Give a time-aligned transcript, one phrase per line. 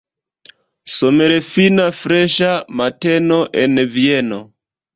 [0.93, 2.51] Somerfina, freŝa
[2.81, 4.45] mateno en Vieno!